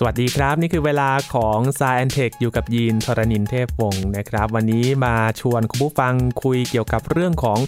[0.00, 7.58] สวัสดีครับ นี่คือเวลาของ Sci and Tech อยู่กับยีนทรณินเทพวงศ์นะครับ วันนี้มาชวนคุณผู้ฟังคุยเกี่ยวกับเรื่องของ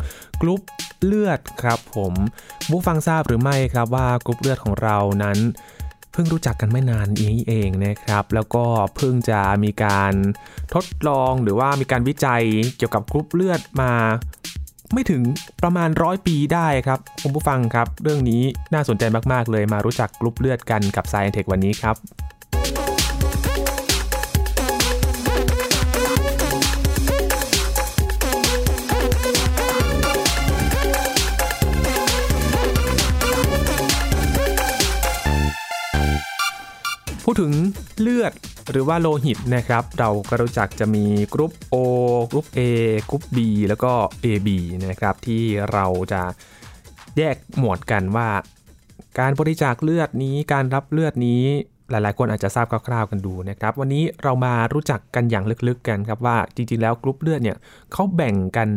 [0.41, 0.61] กรุ๊ป
[1.05, 2.13] เลือดครับ คุณ
[2.71, 5.39] ผู้ฟังทราบหรือไม่ครับว่ากรุ๊ปเลือดของเรานั้น
[6.13, 8.65] เพิ่งรู้จักกันไม่นานนี้เองนะครับ แล้วก็
[8.97, 10.13] เพิ่งจะมีการ
[10.75, 12.43] ทดลองหรือว่ามีการวิจัย
[12.77, 13.93] เกี่ยวกับกรุ๊ปเลือดมา
[14.95, 15.23] ไม่ถึง
[15.63, 18.43] ประมาณร้อยปีได้ครับคุณผู้ฟังครับ เรื่องนี้
[18.75, 21.97] น่าสนใจมาก ๆ เลยมารู้จักกรุ๊ปเลือดกันกับ Sci and Tech วันนี้ครับ
[37.25, 37.53] พูดถึง
[38.01, 38.33] เลือด
[38.71, 41.77] หรือว่าโลหิตนะครับ เราก็รู้จักจะมีกรุ๊ป O
[42.31, 42.61] กรุ๊ป A
[43.11, 43.39] กรุ๊ป B
[43.69, 43.93] แล้วก็
[44.25, 44.49] AB
[44.87, 45.43] นะครับที่
[45.73, 46.23] เราจะ
[47.19, 48.29] แยกหมวดกันว่า
[49.19, 51.43] การบริจาคเลือดนี้การรับเลือดนี้
[51.91, 57.57] หลาย ๆ คนอาจจะทราบคร่าว ๆ กันดูนะครับ วันนี้เรามารู้จักกันอย่างลึก ๆ กันครับว่าจริง ๆ แล้วกรุ๊ปเลือดเนี่ย
[57.93, 58.69] เขาแบ่งกัน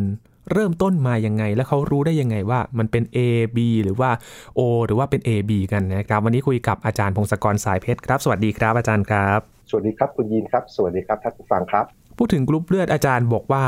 [0.52, 3.18] เริ่มต้นมายังไง แล้วเขารู้ได้ยังไงว่ามันเป็น A
[3.56, 4.10] B หรือว่า
[4.58, 11.86] O หรือว่าเป็น AB กันนะครับ วันนี้คุยกับอาจารย์พงศกรสายเพชรครับ สวัสดีครับอาจารย์ครับ สวัสดีครับคุณยีนครับ สวัสดีครับท่านผู้ฟังครับ
[12.18, 13.64] พูดถึงกรุ๊ปเลือดอาจารย์บอกว่า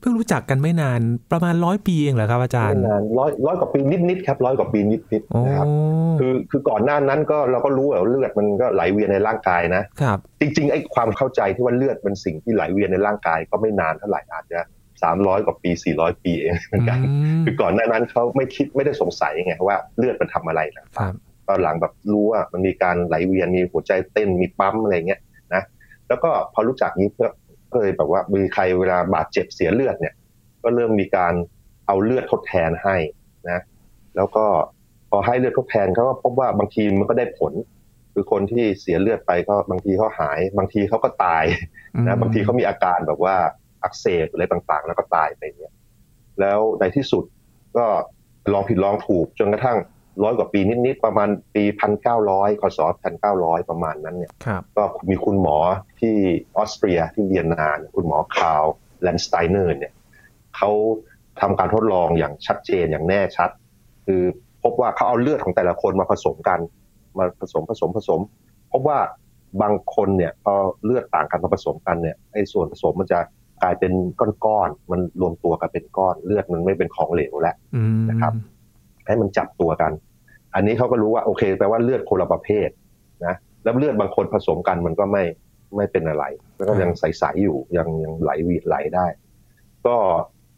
[0.00, 1.00] เพิ่งรู้จักกันไม่นาน
[1.32, 5.72] ประมาณร้อยปีเองเหรอครับอาจารย์ไม่นานร้อยร้อยกว่าปีนิดๆครับร้อยกว่าปีนิดๆนะครับอ๋
[6.12, 14.60] อคือคือก่อนหน้านั้นก็เราก็รู้ว่าเลือดมันก็ไหลเวียนในร่างกายนะครับจริงๆไอ้ความเข้าใจที่ว่าเลือดเป็นสิ่งที่ไหลเวียนในร่างกายก็ไม่นานเท่าไหร่อาจจะ
[15.02, 21.14] สามร้อยกว่าปีสี่ร้อยปีเองเหมือนกันอืมคือก่อนหน้านั้นเขาไม่คิดไม่ได้สงสัยไงว่าเลือดมันทำอะไรนะครับ
[21.48, 25.20] ตอนหลังแบบรู้ว่ามันมีการไหลเวียนมีหัวใจเต้นมีปั๊มอะไรเงี้ย
[25.54, 25.62] นะ
[26.08, 27.28] แล้วก็พอรู้จักนี้เพื่อ
[27.76, 30.14] ก็เลยแบบว่ามีใครเวลาบาดเจ็บเสียเลือดเนี่ย
[30.62, 31.34] ก็เริ่มมีการ
[31.86, 32.96] เอาเลือดทดแทนให้
[33.50, 33.60] นะ
[34.16, 34.46] แล้วก็
[35.10, 37.52] พอให้เลือดทดแทนเขาก็พบว่าบางทีมันก็ได้ผล
[38.12, 41.44] คือคนที่เสียเลือดไปก็บางทีเขาหาย บางทีเขาก็ตาย
[42.06, 43.36] นะบางทีเขามีอาการแบบว่า
[43.82, 45.72] อักเสบอะไรต่างๆ แล้วก็ตายไปเนี่ย
[46.40, 47.24] แล้วในที่สุด
[47.76, 47.86] ก็
[48.52, 49.78] ลองผิดลองถูกจนกระทั่ง
[50.22, 55.56] ร้อยกว่าปีนิดๆประมาณปีพันเก้าร้อยคศพันเก้าร้อยประมาณนั้นเนี่ยครับก็มีคุณหมอ
[56.00, 56.14] ที่
[56.56, 58.64] ออสเตรียที่เวียนนาเนี่ยคุณหมอคาร์ล
[59.02, 59.92] แลนสไตเนอร์เนี่ย
[60.56, 60.70] เขา
[61.40, 63.50] ทำการทดลองอย่างชัดเจนอย่างแน่ชัด
[64.06, 64.22] คือ
[64.62, 66.60] พบว่าเขาเอาเลือดของแต่ละคนมาผสมกัน
[67.18, 68.20] มาผสมผสมผสม
[68.72, 68.98] พบว่า
[69.62, 70.54] บางคนเนี่ยพอ
[70.84, 73.20] เลือดต่างกันมาผสมกันเนี่ยไอ้ส่วนผสมมันจะ
[73.62, 73.92] กลายเป็น
[74.44, 78.32] ก้อนๆมันรวมตัวกันเป็นก้อนเลือดมันไม่เป็นของเหลวแล้วอืมนะครับ
[79.06, 79.92] ให้มันจับตัวกัน
[80.56, 82.68] อันนี้เขาก็รู้ว่าโอเคแปลว่าเลือดคนละประเภท
[83.26, 83.34] นะ
[83.64, 85.24] แล้วเลือดบางคนผสมกันมันก็ไม่
[85.76, 86.24] ไม่เป็นอะไร
[86.56, 89.06] แล้วก็ยังใสๆอยู่ยังยังไหลหวีดไหลได้
[89.86, 89.96] ก็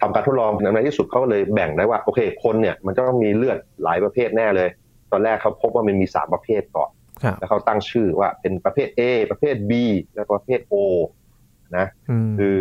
[0.01, 4.69] ทำการทดลองในที่สุดเขาก็เลยแบ่งได้ว่าโอเค คนเนี่ยมันจะต้องมีเลือดหลายประเภทแน่เลย
[5.13, 6.91] ตอนแรกเขาพบว่ามันมีสามประเภทก่อน
[7.23, 9.73] ครับแล้วเขาตั้งชื่อว่าเป็นประเภท A ประเภท B
[10.15, 10.75] และประเภท O
[11.77, 11.87] นะ
[12.27, 12.55] มคือ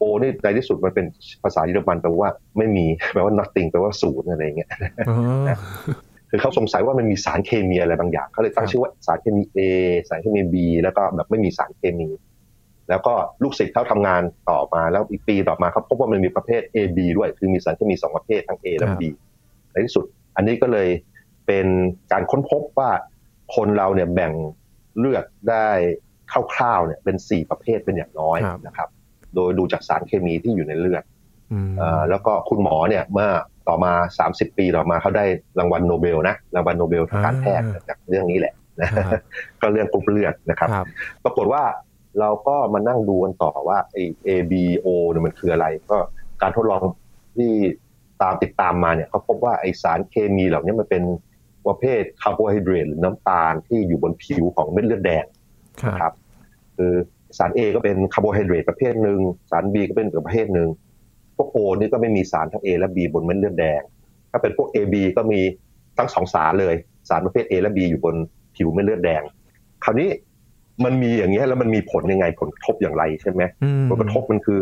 [0.00, 1.06] O นี่ในที่สุดมันเป็น
[1.42, 4.70] ภาษาเยอรมันแปลว่าไม่มีแปลว่า nothing แปลว่าศูนย์อะไรอย่างเงี้ย
[5.08, 5.16] อ๋อ
[6.34, 9.58] คือเขาสงสัยว่ามันมีสารเคมีอะไรบางอย่างเขาเลยตั้คงรับชื่อว่าสารเคมี A
[10.08, 12.08] สารเคมี B แล้วก็แบบไม่มีสารเคมี
[12.88, 19.02] แล้วก็ลูกศิษย์เขาทำงานต่อมาแล้วอีกปีต่อมาเขาพบว่ามันมีประเภท A B ด้วย คือมีสารเคมีสองประเภททั้ง A และ B
[19.70, 20.04] ในที่สุด
[20.36, 20.88] อันนี้ก็เลย
[21.46, 21.66] เป็น
[22.12, 22.90] การค้นพบว่า
[23.54, 24.32] คนเราเนี่ยแบ่ง
[24.98, 25.68] เลือดได้
[26.54, 28.88] คร่าวๆเนี่ยเป็นสี่ประเภทเป็นอย่างน้อยนะครับ
[29.34, 31.04] โดยดูจากสารเคมีที่อยู่ในเลือด
[31.52, 33.30] อืมเอ่อแล้วก็คุณหมอเนี่ยเมื่อ
[33.68, 33.92] ต่อมา
[34.26, 35.24] 30 ปีต่อมาเขาได้
[35.58, 39.20] รางวัลโนเบลนะรางวัลโนเบลทางการแพทย์จากเรื่องนี้แหละนะครับ
[39.60, 40.86] ก็เรื่องกรุ๊ปเลือดนะครับครับ
[41.24, 41.62] ปรากฏว่า
[42.20, 45.98] เราก็มานั่งดูกันต่อว่าไอ้ ABO เนี่ยมันคืออะไร ก็
[46.42, 46.82] การทดลอง
[47.36, 47.52] ที่
[48.22, 51.02] ตามติดตามมาเนี่ยเขาพบว่าไอสารเคมีเหล่านี้มันเป็น
[51.66, 55.24] ประเภทคาร์โบไฮเดรตหรือน้ำตาลที่อยู่บนผิวของเม็ดเลือดแดง
[55.82, 56.12] ครับครับ
[56.76, 56.92] คือ
[57.38, 59.18] สาร A ก็เป็นคาร์โบไฮเดรตประเภทหนึ่ง
[59.50, 60.68] สาร B ก็เป็นอีกประเภทหนึ่ง
[61.36, 63.82] พวก O นี่ก็ไม่มีสารทั้ง A และ B บนเม็ดเลือดแดง
[64.30, 65.40] ถ้าเป็นพวก AB ก็มี
[65.98, 66.74] ทั้งสองสารเลย
[67.08, 68.16] สารประเภท A และ B อยู่บน
[68.56, 69.22] ผิวเม็ดเลือดแดง
[69.84, 70.08] คราวนี้
[70.84, 74.60] มันมีอย่างเงี้ยแล้วมันมีผลยังไงผลกระทบอย่างไรใช่ไหมอืมผลกระทบมันคือ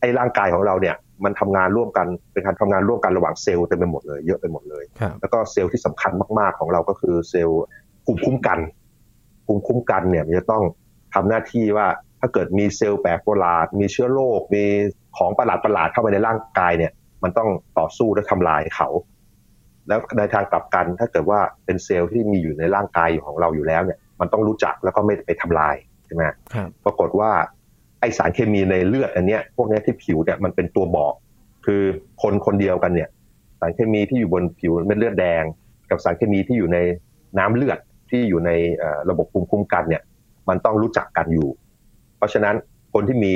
[0.00, 7.62] ไอ้ร่างกายของเราเนี่ยมันทำงานร่วมกันเป็นการทำงานร่วมกันระหว่างเซลล์เต็มไปหมดเลยเยอะไปหมดเลยครับแล้วก็เซลล์ที่สำคัญมากๆของเราก็คือเซลล์
[8.04, 8.58] ภูมิคุ้มกัน
[9.46, 10.62] ภูมิคุ้มกันเนี่ยมันจะต้อง
[11.14, 11.86] ทำหน้าที่ว่า
[12.20, 14.64] ถ้าเกิดมีเซลล์แปลกประหลาด มีเชื้อโรคมี
[15.18, 16.92] ของประหลาดประหลาดๆเข้าไปในร่างกายเนี่ย
[17.22, 17.48] มันต้อง
[17.78, 18.88] ต่อสู้และทำลายเขา
[19.88, 25.74] แล้วในทางกลับกันถ้าเกิดว่าเป็นเซลล์ที่มีอยู่ในร่างกายของเราอยู่แล้วเนี่ย มันต้องรู้จักแล้วก็ไม่ไปทำลาย
[26.06, 26.22] ใช่ไหม
[26.54, 27.30] ครับปรากฏว่า
[28.00, 31.14] ไอสารเคมีในเลือดอันเนี้ยพวกเนี้ยที่ผิวเนี่ยมันเป็นตัวบอก
[31.66, 31.82] คือ
[32.22, 33.08] คนคนเดียวกันเนี่ย
[33.60, 35.42] สารเคมีที่อยู่บนผิวเม็ดเลือดแดง
[35.90, 36.78] กับสารเคมีที่อยู่ใน
[37.38, 37.78] น้ำเลือด
[38.10, 40.02] ที่อยู่ในเอ่อระบบภูมิคุ้มกันเนี่ย
[40.48, 41.48] มันต้องรู้จักกันอยู่
[42.16, 42.54] เพราะฉะนั้น
[42.94, 43.32] คนที่มี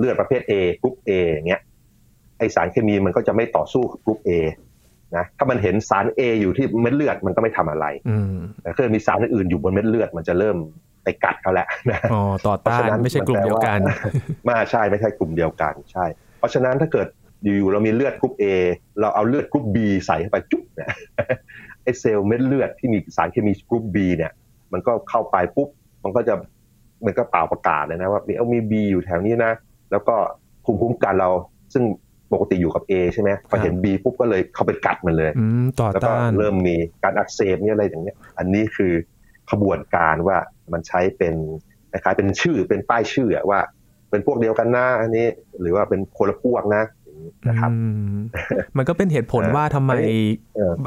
[0.00, 1.60] เลือดประเภท A กรุ๊ป A อย่างเงี้ย
[2.38, 4.30] ไอสารเคมีมันก็จะไม่ต่อสู้กรุ๊ป A
[5.16, 7.86] นะถ้ามันเห็นสาร A อยู่ที่เม็ดเลือดมันก็ไม่ทำอะไร
[8.62, 10.56] แต่ถ้ามีสารอื่นอยู่บนเม็ดเลือด มันจะเริ่ม
[11.04, 11.68] ไปกัดเขาแหละ
[12.12, 13.80] อ๋อต่อต้านไม่ใช่กลุ่มเดียวกัน
[14.48, 16.04] มาใช่ไม่ใช่กลุ่มเดียวกันใช่
[16.38, 17.06] เพราะฉะนั้นถ้าเกิด
[17.42, 18.44] อยู่ๆเรามีเลือดกรุ๊ป A
[19.00, 19.76] เราเอาเลือดกรุ๊ป B
[20.06, 20.88] ใส่เข้าไปจุ๊บเนี่ย
[21.82, 24.32] ไอเซลล์เม็ดเลือดที่มีสารเคมีกรุ๊ป B เนี่ย
[24.72, 25.68] มันก็เข้าไปปุ๊บ
[26.04, 26.34] มันก็จะ
[27.04, 29.52] มันก็ป่าวประกาศเลยนะว่ามีเอามี B อยู่แถวนี้นะ
[29.90, 30.14] แล้วก็
[30.64, 31.30] ภูมิคุ้มกันเรา
[31.74, 31.84] ซึ่ง
[32.32, 35.30] ปกติอยู่กับ A ใช่ไหมพอเห็น B ปุ๊บก็เลยเข้าไปกัดมันเลย
[35.92, 38.92] แล้วก็เริ่มมีการอักเสบนี่อะไรอย่างเงี้ย อันนี้คือ
[39.50, 40.36] ขบวนการว่า
[40.72, 41.34] มันใช้เป็น
[41.92, 43.60] คล้ายเป็นชื่อเป็นป้ายชื่อว่า
[44.10, 45.26] เป็นพวกเดียวกันนะอันนี้
[45.60, 46.82] หรือว่าเป็นคนละพวกนะ
[47.48, 47.70] นะครับ
[48.76, 49.92] มันก็เป็นเหตุผลว่าทำไม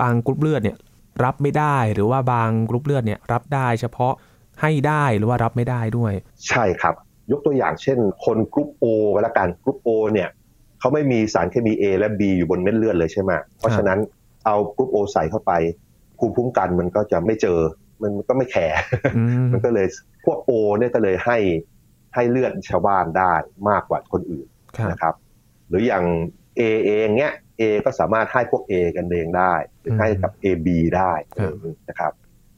[0.01, 0.77] บางกรุ๊ปเลือดเนี่ย
[1.23, 4.13] รับไม่ได้หรือว่าบางกรุ๊ปเลือดเนี่ย รับได้เฉพาะ
[4.61, 6.13] ให้ได้หรือว่ารับไม่ได้ด้วย
[6.49, 6.95] ใช่ครับ
[7.31, 10.29] ยกตัวอย่างเช่น คนกรุ๊ปโอก็แล้วกันกรุ๊ปโอเนี่ย
[10.79, 13.99] เขาไม่มีสารเคมี A และ B อยู่บนเม็ดเลือดเลยใช่ไหมเพราะฉะนั้น
[14.45, 15.51] เอากรุ๊ปโอใส่เข้าไป
[16.17, 17.59] ภูมิคุ้มกันมันก็จะไม่เจอ
[18.01, 18.77] มันก็ไม่แคร์
[19.51, 19.87] มันก็เลย
[20.25, 21.37] พวกโอเนี่ยก็เลยให้
[22.15, 23.33] ให้เลือดชาวบ้านได้
[23.69, 24.47] มากกว่าคนอื่น
[24.91, 25.13] นะครับ
[25.67, 26.03] หรืออย่าง
[26.59, 30.67] A เองเนี้ย A ก็สามารถให้พวก A กันเองได้ หรือให้กับ A B
[30.97, 31.11] ได้
[31.89, 32.13] นะครับ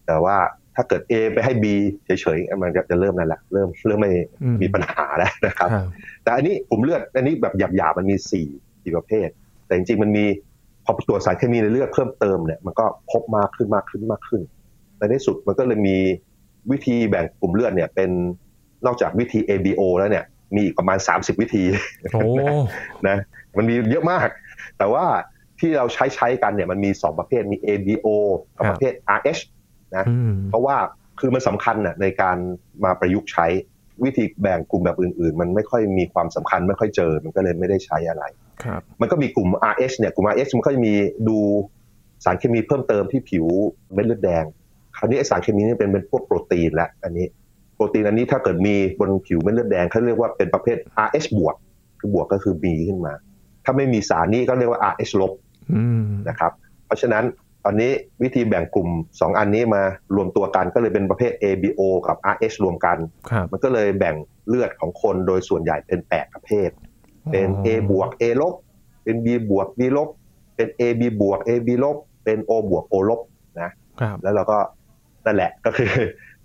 [0.06, 0.38] แต่ว่า
[0.76, 1.66] ถ้าเกิด A ไปให้ B
[2.06, 4.12] เฉยๆมันจะเริ่มนั่นแหละเริ่มเริ่มไม่
[4.62, 5.70] มีปัญหาแล้วนะครับ
[6.24, 8.48] แต่อันนี้กลุ่มเลือดอันนี้แบบหยาบๆมันมีสี่
[8.84, 9.28] สี่ประเภท
[9.66, 10.26] แต่จริงๆมันมี
[10.86, 14.42] พอตรวจสารเคมีในเลือดเพิ่มเติมเนี่ยมันก็พบมากขึ้นมากขึ้นมากขึ้น
[14.98, 15.98] ในที่สุดมันก็เลยมี
[16.72, 18.10] วิธีแบ่งกลุ่มเลือดเนี่ยเป็น
[18.86, 20.26] นอกจากวิธี ABO แล้วเนี่ย
[20.56, 21.64] มีอีกประมาณ 30 วิธี
[23.08, 23.18] นะ
[23.58, 24.28] มันมีเยอะมาก
[24.78, 25.06] แต่ว่า
[25.60, 28.08] ที่เราใช้ใช้กันเนี่ยมันมี 2 ประเภทมี ABO
[28.58, 29.42] กับประเภท RH
[29.96, 30.06] นะ
[30.50, 30.78] เพราะว่า
[31.20, 32.38] คือมันสำคัญน่ะในการ
[32.84, 33.48] มาประยุกต์ใช้
[34.04, 38.24] วิธีแบ่งกลุ่มแบบอื่น ๆ มันไม่ค่อยมีความสำคัญไม่ค่อยเจอมันก็เลยไม่ได้ใช้อะไร
[39.02, 40.94] มันก็มีกลุ่ม RH เนี่ยกลุ่ม RH มันก็จะมี
[41.28, 41.38] ดู
[42.26, 43.46] สารเคมีเพิ่มเติมที่ผิว
[43.94, 44.44] เม็ดเลือดแดง
[44.98, 47.26] คราวนี้ไอสารเคมีนี่เป็นเป็นพวกโปรตีนแล้วอันนี้
[47.76, 51.56] โปรตีนอันนี้ถ้าเกิดมีบนผิวเม็ดเลือดแดงเขาเรียกว่าเป็นประเภท RH บวก
[52.00, 53.14] คือบวกก็คือ B ขึ้นมา
[53.66, 55.34] ถ้าไม่มีสารนี้ก็เรียกว่า RH ลบ
[56.30, 56.52] นะครับ
[56.86, 57.24] เพราะฉะนั้น
[57.68, 57.92] ตอนนี้
[58.24, 59.84] วิธีแบ่งกลุ่ม 2 อันนี้มา
[60.16, 62.98] รวมตัวกันก็เลยเป็นประเภท ABO กับ RH รวมกัน
[63.52, 64.16] มันก็เลยแบ่ง
[64.48, 66.70] เลือดของคนโดยส่วนใหญ่เป็น 8 ประเภท
[67.32, 68.56] เป็น A บวก A ลบ
[69.04, 70.10] เป็น B บวก B ลบ
[70.56, 73.20] เป็น AB บวก AB ลบ เป็น O บวก O ลบ
[73.62, 73.70] นะ
[74.24, 74.58] แล้วเราก็
[75.26, 75.92] นั่นแหละก็คือ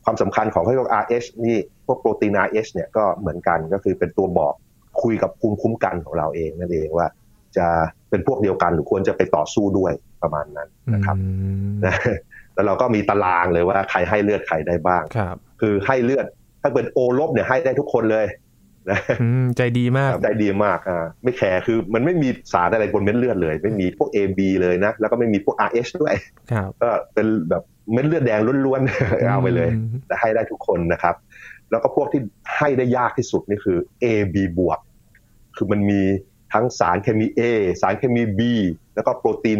[0.04, 1.56] ความสำคัญของพวก RH นี่
[1.86, 4.54] พวกโปรตีน RH เนี่ยก็เหมือนกันก็คือเป็นตัวบอก
[5.02, 7.06] คุยกับภูมิคุ้มกันของเราเองนั่นเองว่า
[7.56, 7.66] จะ
[8.10, 11.16] เป็นพวกเดียวกันหรือควรจะไปต่อสู้ด้วย ประมาณนั้นนะครับ
[11.84, 11.94] นะ
[12.54, 16.26] แล้วเราก็มีตารางเลยว่าใครให้เลือดใครได้บ้างครับ คือให้เลือด
[16.62, 18.26] ถ้าเป็นโอลบเนี่ยให้ได้ทุกคนเลย
[18.90, 18.98] นะ
[19.56, 26.14] ใจดีมากใจดีมากอ่าไม่แคร์คือมันไม่มีสารอะไรบนเม็ดเลือดเลย ไม่มีพวก AB เลยนะ แล้วก็ไม่มีพวก RH ด้วย
[26.82, 27.62] ก็เป็นแบบ
[27.92, 29.70] เม็ดเลือดแดงล้วนๆเอาไปเลย
[30.06, 31.14] แต่ให้ได้ทุกคนนะครับ
[31.70, 32.20] แล้วก็พวกที่
[32.58, 34.78] ให้ได้ยากที่สุดนี่คือ AB บวก
[35.56, 36.00] คือมันมี
[36.52, 37.40] ทั้งสารเคมี A
[37.82, 38.40] สารเคมี B
[38.94, 39.58] แล้วก็โปรตีน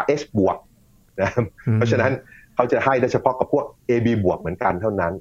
[0.00, 0.56] RH บวก
[1.22, 1.30] นะ
[1.74, 2.12] เพราะฉะนั้น
[2.54, 5.12] เขาจะให้ได้เฉพาะกับพวก AB บวกเหมือนกันเท่านั้น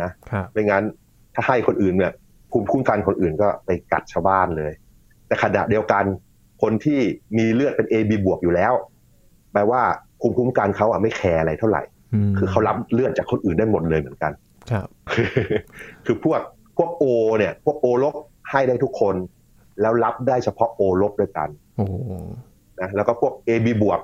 [0.00, 0.10] นะ
[0.52, 0.84] ไม่งั้น
[1.34, 2.12] ถ้าให้คนอื่นเนี่ย
[2.50, 4.72] ภูมิคุ้มกันคนอื่นก็ไปกัดชาวบ้านเลย
[5.26, 6.04] แต่ขณะเดียวกัน
[6.62, 7.00] คนที่
[7.38, 8.72] มีเลือดเป็น AB บวกอยู่แล้ว
[9.52, 9.82] แปลว่า
[10.20, 11.82] ภูมิคุ้มกันเขาอะไม่แคร์อะไรเท่าไหร่
[12.38, 14.32] คือเขารับเลือดจากคนอื่นได้หมดเลยเหมือนกัน
[14.70, 14.86] ครับ
[16.04, 16.40] คือพวก
[16.76, 17.04] พวกโอ
[17.38, 18.14] เนี่ย พวกโอลบ
[18.50, 19.14] ให้ได้ทุกคน
[19.80, 21.48] แล้วรับได้เฉพาะโอลบด้วยกัน
[22.80, 24.00] นะแล้วก็พวก AB บวก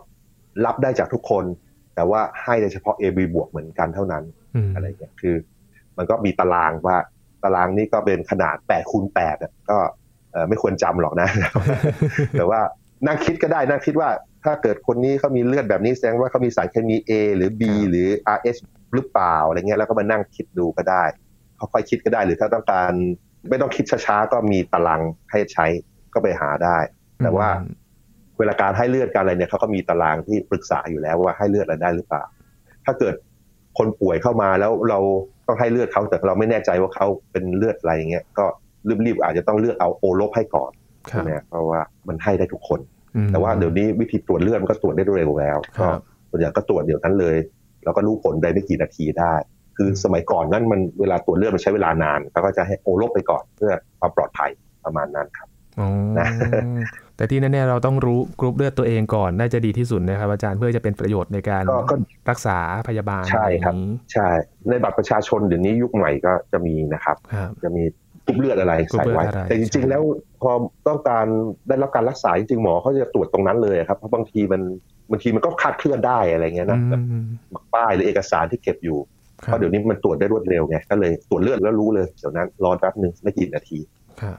[0.65, 1.45] รับได้จากทุกคน
[1.95, 4.25] แต่ว่าให้ได้เฉพาะ AB บวกเหมือนกันเท่านั้น
[4.75, 5.35] อะไรเงี้ยคือ
[5.97, 6.97] มันก็มีตารางว่า
[7.45, 9.05] ตารางนี้ก็เป็นขนาด8คูณ
[9.37, 9.79] 8ก็
[10.49, 11.29] ไม่ควรจำหรอกนะ
[12.39, 12.61] แต่ว่า
[13.07, 14.09] นั่งคิดก็ได้นั่งคิดว่า
[14.45, 18.61] ถ้าเกิดคนนี้เขามีเลือดแบบนี้แสดงว่าเขามีสารเคมี A หรือ B หรือ RH
[18.95, 21.05] หรือเปล่าอะไรเงี้ยแล้วก็มานั่งคิดดูก็ได้
[21.59, 22.93] ค่อยๆคิดก็ได้หรือถ้าต้องการ
[23.49, 25.01] ไม่ต้องคิดช้าๆก็มีตาราง
[25.31, 25.67] ให้ใช้
[26.15, 26.79] ก็ไปหาได้
[27.23, 27.49] แต่ว่า
[28.39, 32.23] เวลาการให้เลือดการอะไรเนี่ยเขาก็มีตารางที่ปรึกษาอยู่แล้วว่าให้เลือดอะไรได้หรือเปล่า
[32.85, 33.15] ถ้าเกิด
[33.79, 34.99] คนป่วยเข้ามาแล้วเรา
[35.47, 38.45] ต้องให้เลือดเขาแต่เราไม่แน่ใจว่าเขาเป็นเลือดอะไรเงี้ยก็
[39.07, 40.73] รีบๆอาจจะต้องเลือกเอาโอลบให้ก่อน
[41.29, 42.81] นะเพราะว่ามันให้ได้ทุกคน
[43.29, 45.87] แต่ว่าเดี๋ยวนี้วิธีตรวจเลือดมันก็ตรวจได้เร็วแล้วก็
[46.31, 47.37] ส่วนใหญ่ก็ตรวจเดี๋ยวนั้นเลย
[47.85, 49.35] แล้วก็รู้ผลได้ไม่กี่นาทีได้
[49.77, 54.51] คือสมัยก่อนนั้นมันเวลาตรวจเลือดมันใช้เวลานานเขาก็จะให้โอลบไปก่อนเพื่อความปลอดภัย
[54.85, 55.49] ประมาณนั้นครับ
[56.19, 56.29] นะ
[57.17, 61.65] แต่ที่แน่ๆเราต้องรู้กรุ๊ปเลือดตัวเองก่อน น่าจะดีที่สุดนะครับ อาจารย์เพื่อจะเป็นประโยชน์ในการ
[62.31, 63.75] รักษาพยาบาลใช่ครับ
[64.13, 64.29] ใช่
[64.69, 67.17] ในบัตรประชาชนเดี๋ยวนี้ยุคใหม่ก็จะมีนะครับ
[67.65, 67.85] จะมี
[68.27, 70.03] กรุ๊ปเลือดอะไรใส่ไว้ แต่จริงๆแล้ว
[70.43, 70.53] พอ
[70.89, 71.27] ต้องการ
[71.69, 74.63] ได้รับการรักษาจริงๆหมอเขาจะตรวจตรงนั้นเลยครับเพราะบางทีมัน
[75.11, 76.79] บางทีมันก็คาดเคลื่อนได้อะไรเงี้ยนะ
[77.75, 78.99] ป้ายหรือเอกสารที่เก็บอยู่
[79.37, 83.79] เพราะเดี๋ยวนี้มันตรวจได้รวดเร็วไงก็เลยตรวจเลือดแล้วรู้เลยเดี๋ยวนั้นรอแป๊บหนึ่งไม่กี่นาที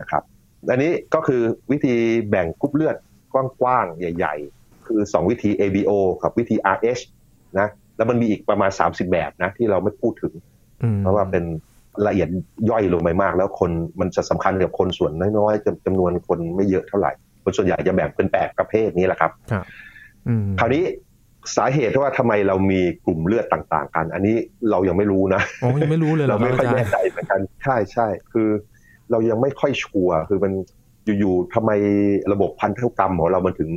[0.01, 0.23] นะครับ
[0.69, 1.41] อันนี้ก็คือ
[1.71, 1.95] วิธี
[2.29, 2.95] แบ่งกรุ๊ปเลือด
[3.33, 5.91] กว้างๆ ใหญ่ ๆ คือ 2 วิธี ABO
[6.23, 7.01] กับวิธี RH
[7.59, 7.67] นะ
[7.97, 10.33] แล้วมันมีอีกประมาณ 30 แบบนะ ที่เราไม่พูดถึง
[10.99, 11.43] เพราะว่าเป็น
[12.07, 12.29] ละเอียด
[12.69, 17.11] ย่อยลงไปมาก แล้วคนมันจะสำคัญกับคนส่วนน้อยๆจำนวนคนไม่เยอะเท่าไหร่
[17.43, 19.31] คนส่วนใหญ่จะแบ่งเป็นแปดประเภทนี้แหละครับ
[20.59, 20.83] คราวนี้
[21.57, 24.35] สาเหตุว่าทำไมเรามีกลุ่มเลือดต่าง ๆ กัน อันนี้
[24.71, 25.41] เรายังไม่รู้นะ
[25.81, 28.49] ยังไม่รู้เลยเราไม่ค่อยแน่ใจเหมือนกันใช่ใช่คือ
[29.11, 30.53] เรายังไม่ค่อยชัวร์คือมัน
[31.19, 31.71] อยู่ๆทำไม
[32.33, 33.69] ระบบพันธุกรรมของเรามันถึง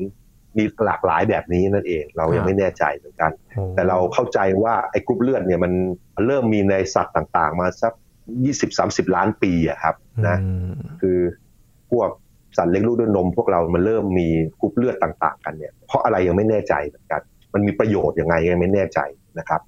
[0.58, 3.30] มีหลากหลายแบบนี้นั่นเอง เรายังไม่แน่ใจเหมือนกัน
[3.74, 5.72] แต่เราเข้าใจว่าไอ้กรุ๊ปเลือดเนี่ยมัน
[6.26, 7.92] เริ่มมีในสัตว์ต่างๆ มาสัก
[8.44, 9.94] ยี่สิบสามสิบล้านปีอะครับ
[10.26, 10.36] นะ
[11.00, 11.18] คือ
[11.90, 12.08] พวก
[12.56, 14.28] สัตว์เลี้ยงลูกด้วยนม พวกเรามันเริ่มมี
[14.60, 17.20] กรุ๊ปเลือดต่าง ๆ กันเนี่ยเพราะอะไรยังไม่แน่ใจเหมือนกัน
[17.54, 19.00] มันมีประโยชน์ยังไงยังไม่แน่ใจ
[19.38, 19.60] นะครับ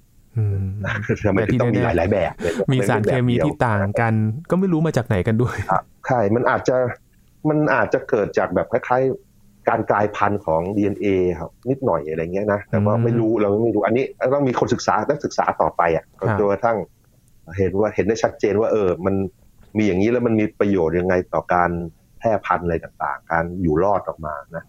[1.25, 2.31] ทำไมต้องมีหลายๆแบบ
[2.73, 4.13] มีสารเคมีที่ต่างกัน
[4.49, 5.55] ก็ไม่รู้มาจากไหนกันด้วย
[6.07, 6.77] ใช่มันอาจจะ
[7.49, 11.07] มันอาจจะเกิดจากแบบคล้ายๆการกลายพันธุ์ของ DNA
[11.39, 16.05] ครับนิดหน่อยอะไรเงี้ยนะแต่ว่าไม่รู้เราไม่รู้อันนี้ต้องมีคนศึกษาต้องศึกษาต่อไปอะ
[16.39, 16.77] จนกระทั่ง
[17.57, 19.15] เห็นว่าเห็นได้ชัดเจนว่า เออ มัน
[19.77, 21.71] มีอย่างนี้แล้วมันมีประโยชน์ยังไงต่อการ
[22.19, 24.63] แพร่พันธุ์อะไรต่างๆ การอยู่รอดออกมานะ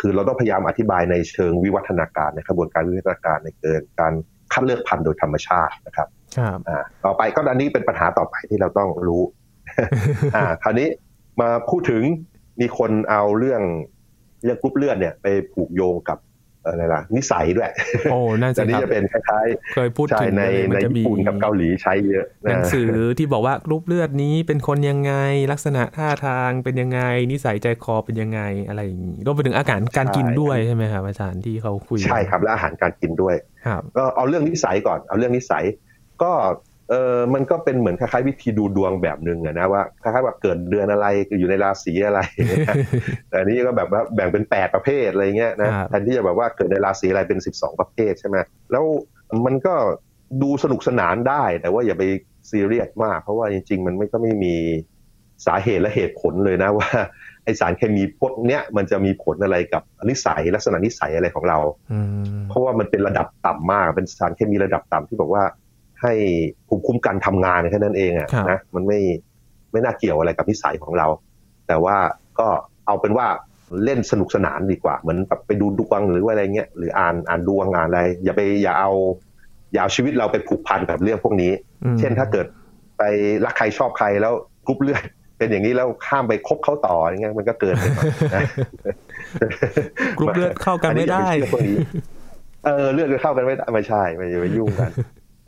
[0.00, 4.12] คือเราต้องพยายามอธิบายในเชิงวิวัฒนาการในกระบวนการวิวัฒนาการในเกินการ
[4.52, 6.08] คัดเลือกพันธุ์โดยธรรมชาตินะครับ
[6.68, 9.22] อ่าต่อไปก็อันนี้เป็นปัญหาต่อไปที่เราต้องรู้
[10.36, 10.88] อ่าคราวนี้
[11.40, 12.02] มาพูดถึง
[12.60, 13.62] มีคนเอาเรื่อง
[14.44, 16.18] เรื่องกรุ๊ปเลือดเนี่ยไปผูกโยงกับ
[16.66, 17.70] อะไรล่ะนิสัยด้วย
[18.10, 25.12] โอ้น่าจะนี่จะเป็นคล้ายๆ เคยพูดถึงในในญี่ปุ่นกับเกาหลีใช้เยอะหนังสือที่บอกว่ากรุ๊ปเลือดนี้เป็นคนยังไง
[25.52, 27.00] ลักษณะท่าทางเป็นยังไง
[27.32, 33.34] นิสัยใจคอเป็นยังไงอะไรอย่างนี้รวมไปถึงอาหารการกินด้วยใช่ไหมครับอาจารย์ที่เขาคุยใช่ครับและอาหารการกินด้วย
[33.66, 35.64] ครับก็เอาเรื่องนิสัยก่อนเอาเรื่องนิสัย
[36.22, 36.32] ก็
[36.90, 41.06] เออมันก็เป็นเหมือนคล้ายๆวิธีดูดวงแบบหนึ่งอะนะว่าคล้ายๆแบบเกิดเดือนอะไร
[41.38, 42.20] อยู่ในราศีอะไร
[43.28, 48.36] แต่นี้ก็แบบว่าแบ่งเป็นแปดประเภทอะไรเงี้ยนะแทนที่จะแบบว่าเกิดในราศีอะไรเป็นสิบสองประเภทใช่ไหม
[48.72, 48.84] แล้ว
[49.46, 49.74] มันก็
[50.42, 52.04] ดูสนุกสนานได้ แต่ว่าอย่าไป
[52.50, 54.54] ซีเรียสมาก เพราะว่าจริง ๆ มันไม่ก็ไม่มี
[55.46, 56.88] สาเหตุและเหตุผลเลยนะว่า
[57.44, 61.58] ไอสารเคมีพวกเนี้ยมันจะมีผลอะไรกับนิสัยลักษณะนิสัยอะไรของเรา
[62.48, 65.44] เพราะว่ามันเป็นระดับต่ำมากเป็นสารเคมีระดับต่ำที่บอกว่า
[66.02, 66.12] ให้
[66.68, 69.00] ภูมิคุ้มกันทำงานแค่นั้นเองอะนะมันไม่
[69.72, 71.06] ไม่น่าเกี่ยวอะไรกับนิสัยของเรา
[71.68, 71.96] แต่ว่า
[72.38, 72.48] ก็
[72.86, 73.26] เอาเป็นว่า
[73.84, 78.92] เล่นสนุกสนานดีกว่า เหมือนแบบไปดูดวงหรือว่าอะไรเงี้ยหรืออ่านอ่านดวงอ่านอะไร อย่าไปอย่าเอา
[79.72, 81.52] อย่าเอาชีวิตเราไปผูกพันกับเรื่องพวกนี้
[81.98, 82.46] เช่นถ้าเกิด
[82.98, 83.02] ไป
[83.44, 84.32] รักใครชอบใครแล้ว
[84.66, 85.02] กรุ๊ปเลือด
[85.38, 87.84] เป็นอย่างนี้แล้วข้ามไปคบเขาต่ออย่างเงี้ยมันก็เกินไป
[88.34, 88.42] นะ
[90.18, 91.28] กรุ๊ปเลือดเข้ากันไม่ได้
[92.64, 94.90] เออเลือดเข้ากันไม่ไม่ใช่ไม่ไปยุ่งกัน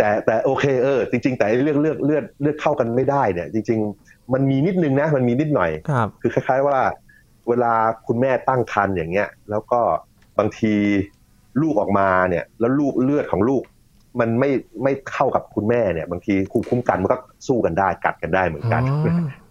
[0.03, 5.71] แต่แต่โอเคเออจริง ๆ แต่เรื่องเลือกเลือดเลือดเข้ากันไม่ได้เนี่ย จริง ๆ มันมีนิดนึงนะ มันมีนิดหน่อย
[6.21, 6.79] คือคล้าย ๆว่า
[7.49, 7.73] เวลา
[8.07, 9.81] คุณแม่ตั้งครรภ์อย่างเงี้ย แล้วก็
[10.39, 10.75] บางที
[11.63, 13.63] ลูกออกมาเนี่ย แล้วลูกเลือดของลูก
[14.21, 14.51] มันไม่
[14.83, 17.19] ไม่เข้ากับคุณแม่เนี่ย บางทีคุคุ้มกันมันก็
[17.49, 18.83] สู้กันได้กัดกันได้เหมือนกัน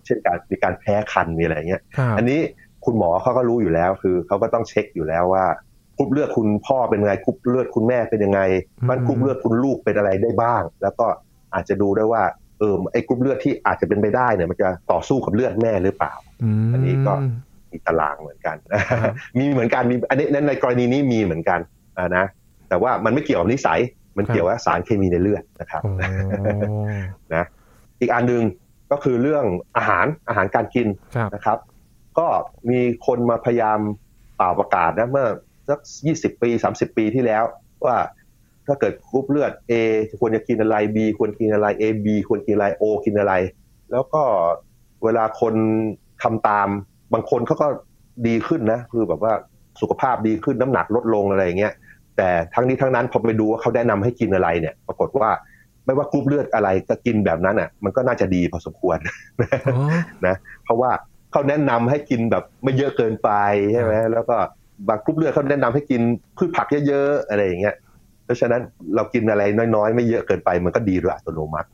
[0.05, 1.81] เช่นการมีการแพ้คันมีอะไรเงี้ย
[2.17, 2.39] อันนี้
[2.85, 5.53] คุณหมอเขาก็รู้อยู่แล้วคือเขาก็ต้องเช็คอยู่แล้วว่าก
[6.01, 8.41] รุ๊ปเลือดคุณพ่อเป็นไงกรุ๊ปเลือดคุณแม่เป็นยังไง
[8.89, 11.05] มันกรุ๊ปเลือดคุณลูกเป็นอะไรได้บ้าง แล้วก็
[11.53, 12.23] อาจจะดูได้ว่า
[12.59, 16.13] เออไอ้กรุ๊ปเลือดที่อาจจะเป็นไปได้เนี่ยมันจะต่อสู้กับเลือดแม่หรือเปล่า
[16.73, 17.13] อันนี้ก็
[17.71, 18.55] มีตารางเหมือนกัน
[19.39, 21.59] มีเหมือนกันมีอันนี้ในกรณีนี้มีเหมือนกัน
[22.17, 22.25] นะ
[22.69, 23.79] แต่ว่ามันไม่เกี่ยวกับนิสัย
[24.17, 25.81] มันเกี่ยวกับสารเคมีในเลือดนะครับ
[27.33, 27.45] นะ
[27.99, 28.43] อีกอันหนึ่ง
[28.91, 29.45] ก็คือเรื่อง
[29.77, 30.87] อาหารอาหารการกิน
[31.35, 31.57] นะครับ
[32.19, 32.27] ก็
[32.69, 33.79] มีคนมาพยายาม
[34.37, 35.27] เป่าประกาศนะเมื่อ
[35.69, 37.43] สักยี่สิบปีสามสิบปีที่แล้ว
[37.85, 37.97] ว่า
[38.67, 39.73] ถ้าเกิดกรุ๊ปเลือด A
[40.19, 43.33] ควรจะกินอะไร B ควรกินอะไร A B ควรกินอะไร O กินอะไร
[43.91, 44.21] แล้วก็
[45.03, 45.53] เวลาคน
[46.23, 46.67] ทำตาม
[47.13, 47.67] บางคนเขาก็
[48.27, 49.33] ดีขึ้นนะ คือแบบว่า
[49.81, 51.73] สุขภาพดีขึ้นน้ำหนักลดลงอะไรอย่างเงี้ย
[52.17, 55.29] แต่ทั้งนี้ทั้งนั้นพอไปดูว่าเขาแนะนำให้กินอะไรเนี่ย ปรากฏว่า
[55.85, 58.97] ไม่ว่ากรุ๊ปเลือดอะไรก็กินแบบนั้นอะ มันก็น่าจะดีพอสมควร
[60.27, 60.91] นะ เพราะว่า
[61.31, 63.29] เขาแนะนำให้กินแบบไม่เยอะเกินไป
[63.73, 64.37] ใช่ไหมแล้วก็
[64.87, 66.01] บางกรุ๊ปเลือดเขาแนะนำให้กิน
[66.37, 67.75] พืชผักเยอะๆอะไรอย่างเงี้ย
[68.25, 68.61] เพราะฉะนั้น
[68.95, 69.43] เรากินอะไร
[69.75, 71.69] น้อยๆ ไม่เยอะเกินไปมันก็ดีโดยอัตโนมัติ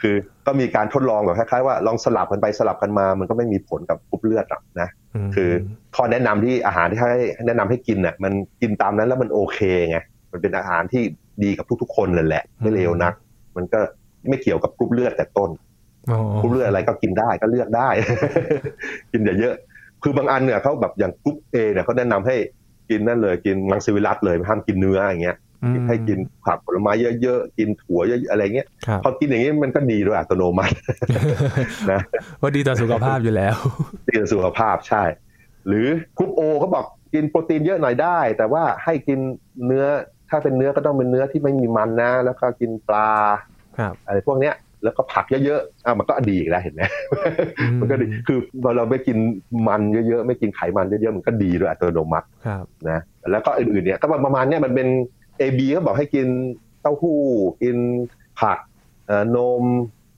[0.00, 0.14] คือ
[0.46, 4.88] ก็มีการทดลองแบบคล้ายๆว่าลองสลับกันไปสลับกันมา มันก็ไม่มีผลกับกรุ๊ปเลือดหรอกนะ
[5.34, 5.50] คือ
[5.96, 7.12] ข้อแนะนำที่อาหารที่ให้
[7.46, 9.58] แนะนำให้กินน่ะมันกินตามนั้นแล้วมันโอเค
[9.90, 9.98] ไง
[10.32, 11.02] มันเป็นอาหารที่
[11.42, 13.14] ดีกับทุกๆ คนเลยแหละ ไม่เลวนัก
[13.56, 13.80] มันก็
[14.28, 15.50] ไม่เกี่ยวกับกรุ๊ปเลือดแต่ต้น
[16.40, 17.88] กรุ๊ปเลือดอะไรก็กินได้ก็เลือกได้
[19.12, 19.54] กินอย่าเยอะ
[20.04, 22.36] คือบางอันเนี่ยเขาแบบอย่างกรุ๊ป A เนี่ยเขาแนะนำให้
[22.90, 25.36] กินนั่นเลยกินมังสวิรัติเลยห้ามกินเนื้ออย่างเงี้ย
[25.88, 26.92] ให้กินผักผลไม้
[27.22, 28.66] เยอะๆ กินถั่วเยอะอะไรเงี้ย
[29.04, 30.74] พอกินอย่างนี้มันก็ดีด้วยอัตโนมัติ
[31.92, 32.00] นะ
[32.40, 33.54] ว่าดีต่อสุขภาพอยู่แล้ว
[34.08, 35.02] ดีต่อสุขภาพใช่
[35.66, 35.86] หรือ
[36.18, 36.84] กรุ๊ปโอเขาบอก
[37.14, 39.18] กินโปรตีนเยอะหน่อยได้ แต่ว่าให้กิน
[39.66, 39.84] เนื้อ
[40.30, 43.10] ถ้าเป็นเนื้อก็ต้องเป็นเนื้อที่ไม่มีมันนะ แล้วก็กินปลา
[44.06, 46.82] อะไรพวกเนี้ย แล้วก็ผักเยอะๆอะมันก็ดีอีกแล้วเห็นไหม
[47.80, 49.16] มันก็ดีคือพอเราไม่กิน
[49.68, 52.26] มันเยอะๆไม่กินไขมันเยอะๆมันก็ดีโดยอัตโนมัติ
[52.90, 53.00] นะ
[53.30, 54.88] แล้วก็อื่นๆเนี่ยก็ประมาณเนี้ยมันเป็น
[55.40, 56.26] A B เขาบอกให้กิน
[56.82, 57.20] เต้าหู้
[57.62, 57.76] กิน
[58.40, 58.58] ผัก
[59.36, 59.64] นม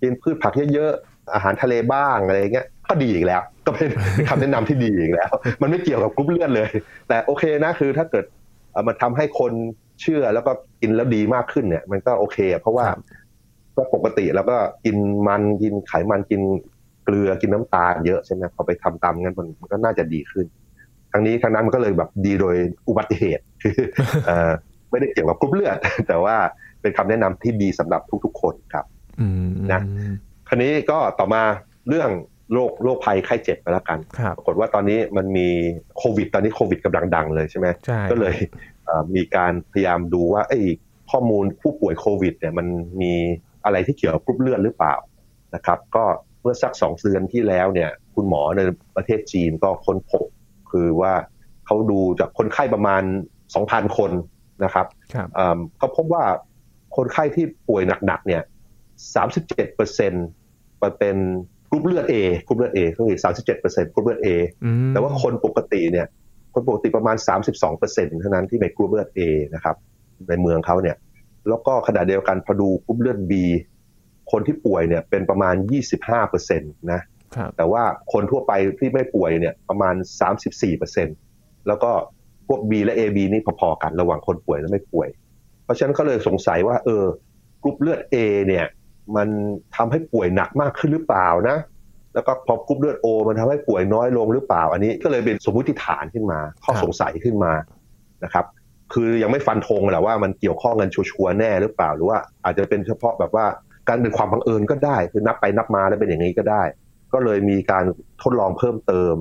[0.02, 3.90] กินพืชผักเยอะๆอาหารทะเลบ้างอะไรเงี้ยก็ดีอีกแล้ว ก็เป็น
[4.28, 5.30] คำแนะนำที่ดีอีกแล้ว
[5.62, 6.70] มันไม่เกี่ยวกับกรุ๊ปเลือดเลย
[7.08, 8.24] แต่โอเคนะคือถ้าเกิด
[8.86, 9.52] มันทำให้คน
[10.02, 12.86] เชื่อแล้วก็กินแล้วดีมากขึ้นเนี่ย มันก็โอเค เพราะว่า
[13.76, 16.42] ก็ปกติแล้วก็กินมันกินไขมันกิน
[17.04, 20.46] เกลือกินน้ำตาลเยอะใช่ไหมพอไปทำตามงั้นมันก็น่าจะดีขึ้น
[21.12, 22.56] ทั้งนี้ทั้งนั้นมันก็เลยแบบดีโดย
[22.88, 23.44] อุบัติเหตุ
[24.90, 25.78] ไม่ได้เกี่ยวกับกรุ๊ปเลือด
[26.08, 26.36] แต่ว่า
[26.80, 28.84] เป็นคำแนะนำที่ดีสำหรับทุกๆ คนครับ
[29.72, 29.80] นะ
[30.48, 31.42] คราวนี้ก็ต่อมา
[31.88, 32.10] เรื่อง
[32.52, 33.98] โรคโรคภัยไข้เจ็บไปแล้วกัน
[34.36, 35.48] ปรากฏว่าตอนนี้มันมี
[35.98, 37.66] โควิด ตอนนี้โควิดกำลังดังเลยใช่ไหม
[38.10, 38.34] ก็เลย
[39.14, 40.60] มีการพยายามดูว่าไอ้
[41.10, 42.66] ข้อมูลผู้ป่วยโควิดเนี่ยมัน
[43.00, 43.14] มี
[43.66, 44.94] อะไรที่เกี่ยวกับกรุ๊ปเลือดหรือเปล่า
[45.54, 46.04] นะครับ ก็
[46.40, 48.60] เมื่อสักสองเดือนที่แล้วเนี่ย คุณหมอใน
[48.96, 50.24] ประเทศจีนก็ค้นพบ
[50.70, 51.12] คือว่า
[51.66, 53.02] เขาดูจากคนไข้ประมาณ
[53.50, 54.10] 2,000 คน
[54.64, 54.86] นะครับ
[55.80, 56.24] ก็พบว่า
[56.96, 58.42] คนไข้ที่ป่วยหนักๆเนี่ย
[59.14, 60.26] 37เปอร์เซ็นต์
[60.98, 61.16] เป็น
[61.70, 62.14] กรุ๊ปเลือด A
[62.46, 64.28] กรุ๊ปเลือด A ก็คือ37เปอร์เซ็นต์กรุ๊ปเลือด A
[64.92, 66.06] แต่ว่าคนปกติเนี่ย
[66.54, 69.20] คนปกติประมาณ 32เปอร์เซ็นต์เท่านั้นที่เป็นกรุ๊ปเลือด A
[69.54, 69.76] นะครับ
[70.28, 70.96] ในเมืองเขาเนี่ย
[71.48, 73.32] แล้วก็ขณะเดียวกันพอดูกรุ๊ปเลือด B
[74.30, 75.54] คนที่ป่วยเนี่ยเป็นประมาณ
[75.92, 77.00] 25เปอร์เซ็นต์นะ
[77.56, 77.82] แต่ว่า
[78.12, 79.94] คนทั่วไปที่ไม่ป่วยเนี่ยประมาณ
[80.36, 81.16] 34เปอร์เซ็นต์
[81.66, 81.90] แล้วก็
[82.48, 85.08] พวก B และ AB นี่พอๆกันระหว่างคนป่วยและไม่ป่วย
[85.64, 87.04] เพราะฉะนั้นก็เลยสงสัยว่า เออ
[87.62, 88.16] กรุ๊ปเลือด A
[88.48, 88.66] เนี่ย
[89.16, 89.28] มัน
[89.76, 91.58] ทำให้ป่วยหนักมากขึ้นหรือเปล่านะ
[92.14, 97.52] แล้วก็พอกรุ๊ปเลือด O มันทำให้ป่วยน้อยลงหรือเปล่า อันนี้ก็เลยเป็นสมมติฐานขึ้นมา ข้อสงสัยขึ้นมา
[98.24, 98.44] นะครับ
[98.92, 103.46] คือยังไม่ฟันธงแหละว่ามันเกี่ยวข้องกันชัวร์แน่หรือเปล่าหรือว่าอาจจะเป็นเฉพาะแบบว่า
[103.88, 106.62] การเป็นความบังเอิญก็ได้ คือนับไปนับมาแล้วเป็นอย่างนี้ก็ได้
[107.12, 107.84] ก็เลยมีการ
[108.22, 109.14] ทดลองเพิ่มเติม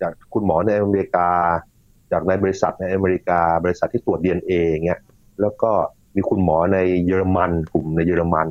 [0.00, 1.30] จากคุณหมอในอเมริกา
[2.12, 5.00] จากในบริษัทในอเมริกา บริษัทที่ตรวจ DNA เงี้ย
[5.40, 5.70] แล้วก็
[6.16, 8.48] มีคุณหมอในเยอรมันกลุ่มในเยอรมัน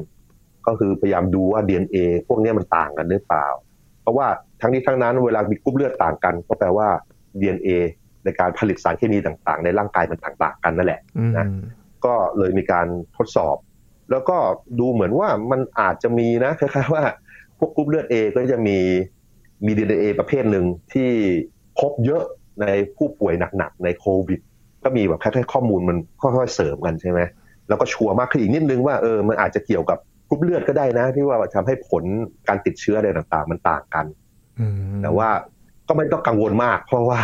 [0.67, 1.97] ก็คือพยายามดูว่า DNA
[2.27, 3.47] พวกนี้มันต่างกันหรือเปล่า
[4.01, 4.27] เพราะว่า
[4.61, 6.87] ทั้งนี้ทั้งนั้นเวลามีกรุ๊ปเลือดต่างกัน ก็แปลว่า
[7.39, 7.69] DNA
[8.25, 11.01] ในการผลิตสารเคมีต่างๆ ในร่างกายมันต่างๆกันนั่นแหละ
[11.37, 11.47] นะ
[12.05, 13.57] ก็เลยมีการทดสอบ
[14.11, 14.37] แล้วก็
[14.79, 17.03] ดูเหมือนว่ามันอาจจะมีนะคล้ายๆว่า
[17.59, 18.77] พวกกรุ๊ปเลือด A ก็จะมี
[19.65, 21.09] มีดีเอประเภทหนึ่งที่
[21.79, 22.23] พบเยอะ
[22.61, 24.39] ในผู้ป่วยหนักๆในโควิด
[24.83, 27.19] ก็มีแบบแค่ข้อมูลมันค่อยๆเสริมกันใช่ไหม
[27.67, 29.97] แล้วก็ชัวร์มากขึ้นอีกนิดนึงว่าเออมันอาจจะเกี่ยวกับ
[30.29, 32.03] กรุ๊ปเลือดก็ได้นะ ที่ว่าทำให้ผล
[32.47, 34.05] การติดเชื้ออะไรต่างๆ มันต่างกัน
[35.03, 35.29] แต่ว่า
[35.87, 37.19] ก็ไม่ต้องกังวลมาก เพราะว่า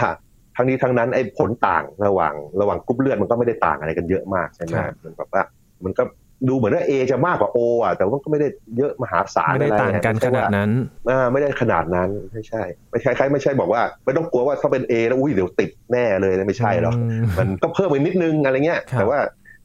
[0.59, 5.43] ทั้งนี้ทั้งนั้นไอ้ผลต่างระหว่างระหว่างกรุ๊ปเลือดมันก็ไม่ได้ต่างอะไรกันเยอะมากใช่ไหมมันแบบว่า
[5.83, 6.03] มันก็
[6.47, 10.71] ดูเหมือนว่าเอจะมากกว่าโออะแต่ว่าก็ไม่ได้เยอะมหาศาลไม่ได้ต่างกันขนาดนั้น
[11.09, 16.95] อ่าไม่ได้ขนาดนั้นไม่ใช่ไม่ใช่ใครไม่ใช่บอกว่า ไม่ต้องกลัวว่าถ้าเป็นเอแล้วอุ้ยเดี๋ยวติดแน่เลยไม่ใช่หรอก
[17.39, 19.19] มันก็เพิ่มไปนิดนึงอะไรเงี้ย แต่ว่า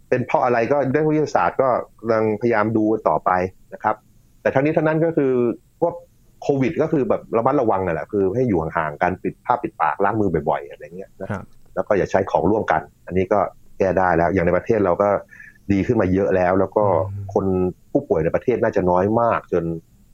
[0.08, 1.68] เป็นเพราะอะไรก็ด้วิทยาศาสตร์ก็
[2.00, 3.30] กำลังพยายามดูต่อไป
[3.74, 3.96] นะครับ
[4.42, 5.32] แต่ทั้งนี้ทั้งนั้นก็คือ
[5.80, 5.94] พวก
[6.44, 11.28] โควิด ก็คือแบบระมัดระวังนั่นแหละคือให้อยู่ห่างๆกันปิดผ้าปิดปากล้างมือบ่อยๆอะไรเงี้ยนะ
[11.74, 13.38] แล้วก็อย่าใช้ของร่วมกัน อันนี้ก็
[13.78, 15.08] แก้ได้แล้ว อย่างในประเทศเราก็
[15.72, 16.84] ดีขึ้นมาเยอะแล้ว แล้วก็
[17.34, 17.46] คน
[17.92, 19.64] ผู้ป่วยในประเทศน่าจะน้อยมาก จน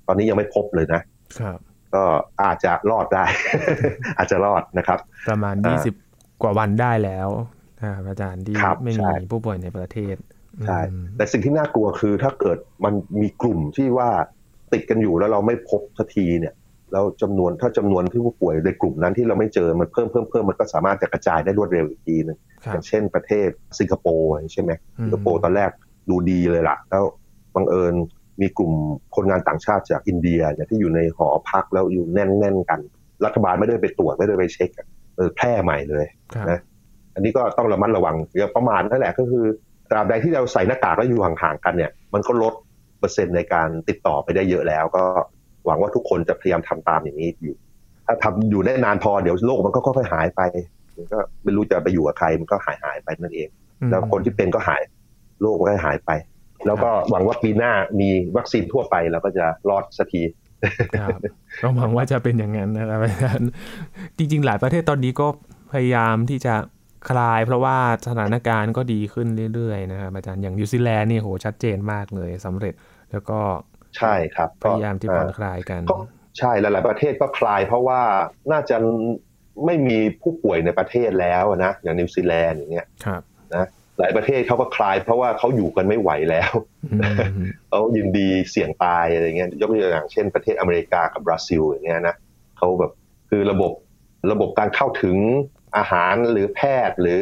[0.07, 1.01] ตอนนี้ยังไม่พบเลยนะ
[1.41, 1.59] ครับ
[1.95, 2.05] ก็
[2.43, 3.25] อาจจะรอดได้
[4.19, 5.95] อาจจะรอดนะครับ ประมาณยี่สิบ
[6.43, 7.29] กว่าวันได้แล้ว
[8.09, 10.17] อาจารย์ที่ไม่มีผู้ป่วยในประเทศ
[10.67, 10.81] ใช่
[11.17, 14.11] แต่สิ่งที่น่ากลัวคือถ้าเกิดมันมีกลุ่มที่ว่า
[14.73, 16.55] ติดกันอยู่แล้วเราไม่พบสักทีเนี่ย
[16.93, 22.39] แล้วจำนวนถ้าจำนวนที่ผู้ป่วยในกลุ่มนั้นที่เราไม่เจอมันเพิ่มเพิ่มเพิ่มมันก็สามารถจะกระจายได้รวดเร็วอีกทีนึง
[22.73, 24.71] อย่างเช่นประเทศสิงคโปร์ใช่ไหม
[25.05, 25.71] สิงคโปร์ตอนแรก
[26.11, 27.05] ดูดีเลยล่ะ แล้ว
[27.55, 27.95] บังเอิญ
[28.41, 28.73] มีกลุ่ม
[29.15, 32.81] คนงานต่างชาติจากอินเดียเนี่ยที่อยู่ในหอพักแล้วอยู่แน่นๆกัน
[33.25, 34.71] รัฐบาลไม่ได้ไปตรวจไม่ได้ไปเช็ค
[35.17, 36.07] เออแพร่ใหม่เลย
[36.51, 36.61] นะ
[37.15, 39.45] อันนี้ก็ต้องระมัดระวังอย่าประมาทนั่นแหละก็คือ
[39.91, 42.55] ตราบใดที่เราใส่หน้ากากแล้วอยู่ห่างๆกันเนี่ย มันก็ลด
[43.01, 45.05] เปอร์เซ็นต์ในการติดต่อไปได้เยอะแล้ว ก็
[45.67, 47.57] หวังว่าทุกคนจะพยายามทำตามอย่างนี้อยู่
[48.07, 50.41] ถ้าทำอยู่ได้นานพอเดี๋ยวโรคมันก็ค่อยๆหายไป
[50.97, 53.49] มันก็ไม่รู้จะไปอยู่กับใครมันก็หายหายไปนั่นเอง
[53.91, 54.83] แล้วคนที่เป็นก็หาย
[55.41, 56.11] โรคมันก็หายไป
[56.67, 60.23] แล้วก็หวังว่าปีหน้ามีวัคซีนทั่วไปแล้วก็จะรอดสักที
[61.63, 63.49] ก็หวังว่าจะเป็นอย่างนั้นนะครับอาจารย์
[64.17, 65.27] จริง ๆ หลายประเทศตอนนี้ก็
[65.73, 66.55] พยายามที่จะ
[67.11, 67.77] คลาย เพราะว่า
[68.09, 72.75] สถานการณ์ก็ดีขึ้นเรื่อยๆนะครับอาจารย์อย่างนิวซีแลนด์นี่โหชัดเจนมากเลยสำเร็จ
[73.13, 73.39] แล้วก็
[73.97, 75.83] ใช่ครับพยายามที่ผ่อนคลายกัน
[76.39, 78.01] ใช่หลาย ๆ ประเทศก็คลายเพราะว่า
[78.53, 78.77] น่าจะ
[79.67, 82.87] ไม่มีผู้ป่วยในประเทศแล้วนะอย่างนิวซีแลนด์อย่างเงี้ย
[83.57, 83.67] นะ
[83.99, 86.53] หลายประเทศเขาก็คลาย เพราะว่าเขาอยู่กันไม่ไหวแล้ว
[87.69, 92.17] เขายินดีเสี่ยงตายอะไรเงี้ยยกตัวอย่างเช่นประเทศอเมริกากับบราซิลอย่างเงี้ยนะ
[92.59, 92.93] เขาแบบ
[93.31, 93.73] คือระบบ
[94.33, 95.17] ระบบการเข้าถึง
[95.77, 97.21] อาหารหรือแพทย์หรือ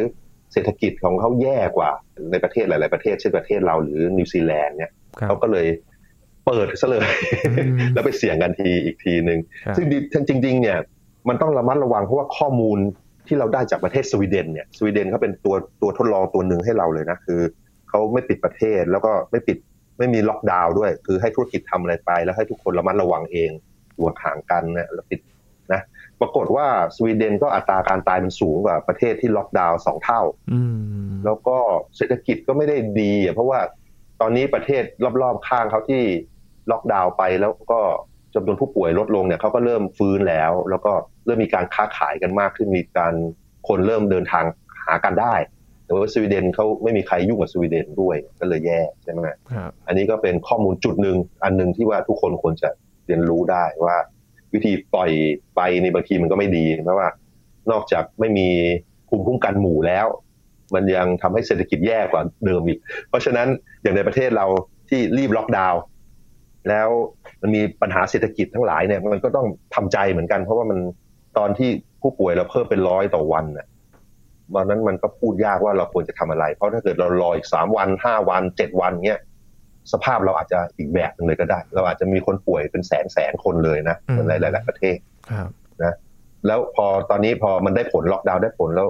[0.53, 1.91] เศรษฐกิจของเขาแย่กว่า
[2.31, 4.91] ในประเทศหลาย ๆ ประเทศเช่นประเทศเราหรือนิวซีแลนด์เนี่ย
[5.27, 5.67] เขาก็เลย
[6.47, 7.09] เปิดซะเลย
[7.95, 9.39] แล้วไปเสี่ยงกันทีอีกทีหนึ่ง
[9.77, 10.79] ซึ่งจริง ๆ เนี่ย
[11.29, 12.79] มันต้องระมัดระวังเพราะว่าข้อมูล
[13.27, 17.41] ที่เราได้จากประเทศสวีเดนเนี่ยสวีเดนเขาเป็นตัวตัวทดลองตัวหนึ่งให้เราเลยนะคือ
[17.89, 19.59] เขาไม่ปิดประเทศแล้วก็ไม่ปิด
[19.99, 23.51] ไม่มีล็อกดาวน์ด้วย คือให้ธุรกิจทำอะไรไป แล้วให้ทุกคนระมัดระวังเอง
[23.97, 25.21] ตัวห่างกันนะแล้วปิด
[25.73, 25.81] นะ
[26.21, 30.21] ปรากฏว่าสวีเดนก็อัตราการตายมันสูงกว่าประเทศที่ล็อกดาวน์สองเท่า
[31.25, 31.57] แล้วก็
[31.97, 33.59] เศรษฐกิจก็ไม่ได้ดีเพราะว่า
[34.21, 34.83] ตอนนี้ประเทศ
[35.23, 36.03] รอบๆข้างเขาที่
[36.71, 37.81] ล็อกดาวน์ไปแล้วก็
[38.35, 40.93] จำนวนผู้ป่วยลดลงเนี่ยเขาก็เริ่มฟื้นแล้ว แล้วก็
[41.27, 43.15] เริ่มมีการค้าขายกันมากขึ้นมีการ
[43.69, 44.45] คนเริ่มเดินทาง
[44.87, 45.35] หากันได้
[45.85, 49.29] แต่ว่าสวีเดนเขาไม่มีใครยุ่งกับสวีเดนด้วยก็เลยแย่ใช่ไหมค
[49.59, 52.69] รับอันนี้ก็เป็นข้อมูลจุดหนึ่งอันหนึ่งที่ว่าทุกคนควรจะ
[53.07, 53.97] เรียนรู้ได้ว่า
[54.53, 55.11] วิธีปล่อย
[55.57, 57.09] ไปในบางทีมันก็ไม่ดีเพราะว่า
[57.71, 58.49] นอกจากไม่มี
[59.09, 60.07] ภูมิคุ้มกันหมู่แล้ว
[60.75, 62.79] มันยังทำให้เศรษฐกิจแย่กว่าเดิมอีก
[63.09, 63.49] เพราะฉะนั้น
[63.83, 64.47] อย่างในประเทศเรา
[64.89, 65.83] ที่รีบล็อกดาวน์
[66.69, 66.89] แล้ว
[67.41, 70.79] มันมีปัญหาเศรษฐกิจทั้งหลายเนี่ยมันก็ต้องทำใจเหมือนกัน เพราะว่ามัน
[71.39, 71.71] ตอนที่
[72.03, 73.67] ผู้ป่วยเราเพิ่มเป็นร้อยต่อวันเนี่ย
[74.55, 79.21] วันนั้นมันก็พูดยากว่าเราควรจะทำอะไร เพราะถ้าเกิดเรารออีกสามวันห้าวันเจ็ดวันเนี้ย
[79.93, 83.97] สภาพเราอาจจะอีกแบบนึงเลยก็ได้ เราอาจจะมีคนป่วยเป็นแสนแสนคนเลยนะ
[84.29, 84.97] ในหลาย ๆ ประเทศ
[85.85, 85.95] นะ
[86.47, 88.89] แล้วพอตอนนี้พอมันได้ผลล็อกดาวน์ได้ผลแล้ว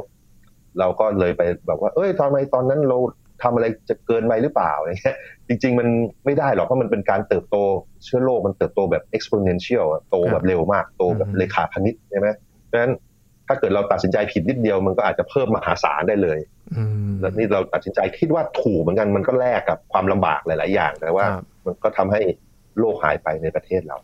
[0.80, 2.98] เราก็เลยไปแบบว่า เอ้ยทำไมตอนนั้นเรา
[3.42, 5.16] ทำอะไรจะเกินไปหรือเปล่าอะไรเงี้ย
[5.48, 5.88] จริง ๆ มัน
[6.24, 7.56] ไม่ได้หรอกเพราะมันเป็นการเติบโต
[8.04, 12.28] เชื้อโรคมันเติบโตแบบ exponential โตแบบเร็วมากโตแบบเลขาคณิตใช่ไหม
[12.66, 12.92] เพราะฉะนั้น
[13.46, 16.38] ถ้าเกิดเราตัดสินใจผิดนิดเดียวมันก็อาจจะเพิ่มมหาศาลได้เลย
[17.20, 21.26] แล้วนี่เราตัดสินใจคิดว่าถูกเหมือนกันมันก็แลกกับความลำบากหลาย ๆ อย่างแต่ว่า
[21.66, 22.20] มันก็ทำให้
[22.78, 23.98] โลกหายไปในประเทศเรา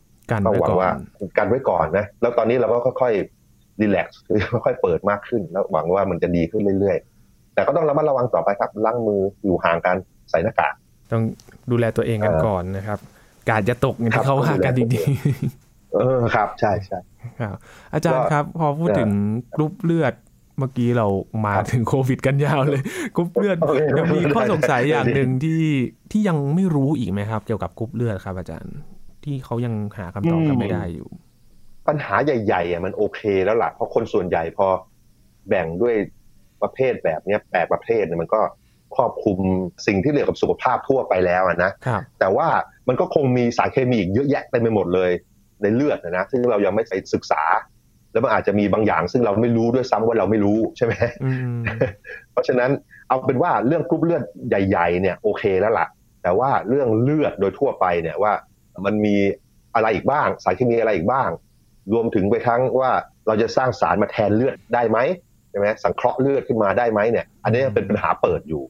[0.45, 0.91] ก็หวังว่า
[1.39, 3.44] การไว้ก่อนนะแล้วตอนนี้เราก็ค่อยๆ
[3.81, 4.21] รีแลกซ์
[4.65, 9.97] ค่อยๆเปิดมากขึ้น แล้วหวังว่ามันจะดีขึ้นเรื่อยๆ แต่ก็ต้องระมัดระวังต่อไปครับล้างมืออยู่ห่างกัน
[10.31, 10.75] ใส่หน้ากาก
[11.11, 11.23] ต้อง
[11.71, 12.99] ดูแลตัวเองกันก่อนนะครับ
[13.51, 16.99] การจะตกอย่างที่เขาว่ากันดีๆเออครับ ใช่ใช่
[17.41, 17.57] ครับ
[17.95, 19.11] อาจารย์ครับ พอพูดถึง
[19.57, 20.15] กรุ๊ปเลือด
[20.59, 21.07] เมื่อกี้เรา
[21.47, 22.83] มาถึงโควิดกันยาวเลย
[23.17, 23.57] กรุ๊ปเลือด
[23.99, 25.63] ยังมีข้อสงสัยอย่างหนึ่งที่
[26.11, 28.75] ที่ยังไม่รู้อีกไหมครับ เกี่ยวกับกรุ๊ปเลือดครับ อาจารย์
[29.25, 31.09] ที่เขายังหาคำตอบกันไม่ได้อยู่
[31.89, 34.67] ปัญหาใหญ่ๆอะมันโอเคแล้วล่ะเพราะคนส่วนใหญ่พอ
[35.49, 35.95] แบ่งด้วย
[36.63, 38.41] ประเภทแบบเนี้ยแปดประเภทเนี่ยมันก็
[38.97, 39.39] ครอบคลุม
[39.87, 41.71] สิ่งที่เกี่ยวกับสุขภาพทั่วไปแล้วนะ
[42.21, 42.49] แต่ว่า
[42.89, 45.11] มันก็คงมีสารเคมีอีกเยอะแยะเต็มไปหมดเลย
[45.63, 47.43] ในเลือดนะซึ่งเรายังไม่ไปศึกษา
[48.13, 50.93] แล้วมันอาจจะมีบางอย่าง ซึ่งเราไม่รู้ด้วยซ้ำว่าเราไม่รู้ใช่ไหม
[52.33, 52.71] เพราะฉะนั้น
[53.09, 55.87] เอาเป็นว่าเรื่องกรุ๊ปเลือดใหญ่ ๆ เนี่ยโอเคแล้วล่ะ
[56.23, 58.33] แต่ว่าเรื่องเลือดโดยทั่วไปเนี่ยว่า
[58.85, 59.17] มันมี
[59.75, 61.29] อะไรอีกบ้าง สารเคมีอะไรอีกบ้าง
[61.93, 62.91] รวมถึงไปทั้งว่า
[63.27, 64.99] เราจะสร้างสารมาแทนเลือดได้ไหม
[65.51, 68.63] ใช่ไหมสังเคราะห์เลือดขึ้นมาได้ไหมเนี่ย อันนี้เป็นปัญหาเปิดอยู่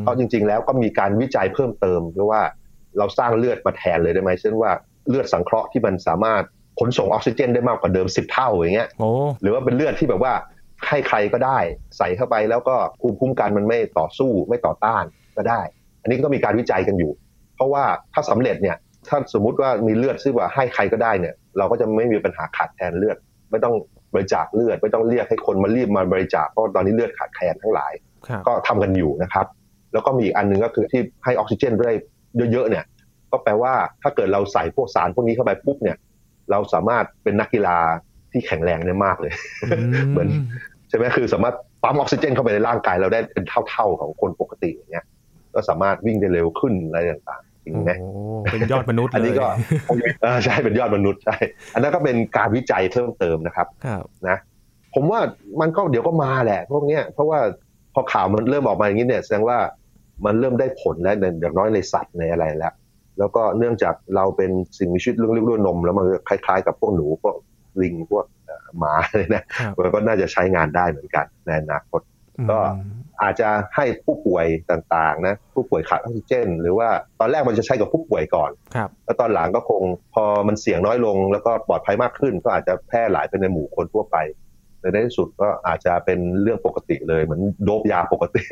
[0.00, 2.42] เพราะจริง ๆ แล้วก็มีการวิจัยเพิ่มเติมด้วยว่า
[2.98, 4.70] เราสร้างเลือดมาแทนเลยได้ไหมเช่นว่า
[5.08, 6.42] เลือดสังเคราะห์ที่มันสามารถ
[6.80, 8.88] ขนส่งออกซิเจนได้มากกว่าเดิมสิบเท่าอย่างเงี้ย
[9.42, 10.32] หรือว่าเป็นเลือดที่แบบว่า
[10.88, 11.58] ให้ใครก็ได้
[11.98, 15.04] ใส่เข้าไปแล้วก็ภูมิคุ้มกันมันไม่ต่อสู้ไม่ต่อต้าน
[15.36, 15.60] ก็ได้
[16.02, 17.12] อันนี้ก็มีการวิจัยกันอยู่
[17.56, 18.76] เพราะว่าถ้าสำเร็จเนี่ย
[19.10, 23.16] ถ้าสมมุติว่ามีเลือดซึ่งว่าให้ใครก็ได้เนี่ย เราก็จะไม่มีปัญหาขาดแคลนเลือด
[23.50, 23.74] ไม่ต้อง
[24.14, 27.92] บริจาคเลือด ไม่ต้องเรียกให้คนมารีบมาบริจาคเพราะตอนนี้เลือดขาดแคลนทั้งหลาย
[28.46, 29.46] ก็ทำกันอยู่นะครับ
[29.92, 31.94] แล้วก็มีอีกอันนึงก็คือที่ให้ออกซิเจนได้
[32.52, 32.84] เยอะๆเนี่ย
[33.30, 35.96] ก็แปลว่าถ้าเกิดเราใส่พวกสารพวกนี้เข้าไปปุ๊บเนี่ย
[36.50, 37.76] เราสามารถเป็นนักกีฬา
[38.32, 39.32] ที่แข็งแรงได้มากเลย
[40.10, 40.28] เหมือน
[40.88, 45.04] ใช่ไหมคือสามารถปั๊มออกซิเจนเข้าไปในร่างกายเราได้เป็นเท่าๆของคนปกติอย่างเงี้ย
[45.54, 47.90] ก็สามารถวิ่งได้เร็วขึ้นอะไรต่าง ๆจริงไหม
[48.52, 49.46] เป็นยอดมนุษย์อันนี้ก็
[50.44, 51.36] ใช่เป็นยอดมนุษย์ใช่
[51.74, 53.66] อันนั้นก็เป็นการวิจัยเพิ่มเติมนะครับ
[54.28, 54.38] นะ
[54.94, 55.20] ผมว่า
[55.60, 57.38] มันก็เดี๋ยวก็มาแหละ พวกเนี้ยเพราะว่า
[57.94, 59.58] พอข่าวมันเริ่มออกมาอย่างนี้เนี่ยแสดงว่า
[60.24, 62.72] มันเริ่มได้ผลแล้วอย่างน้อยในสัตว์ในอะไรแล้ว
[63.18, 67.36] แล้วก็เนื่องจากเราเป็นสิ่งมีชีวิตเรื่องเรียกว่านม แล้วมันคล้าย ๆ กับพวกหนูพวก
[67.82, 68.24] ลิงพวก
[68.78, 72.00] หมาเลยนะครับมันก็น่าจะใช้งานได้เหมือนกันในอนาคต
[72.50, 72.58] ก็
[73.20, 76.88] อืมอาจจะให้ผู้ป่วยต่างๆนะผู้ป่วยขาดออกซิเจน หรือว่า
[77.20, 79.82] ตอนแรกมันจะใช้กับผู้ป่วยก่อนครับแล้วตอนหลังก็คง
[80.14, 84.16] พอมันเสี่ยงน้อยลง แล้วก็ปลอดภัยมากขึ้น ก็อาจจะแพร่หลายไปในหมู่คนทั่วไป
[84.80, 88.42] ในที่สุดก็อาจจะเป็นเรื่องปกติเลยเหมือนโดบยาปกติ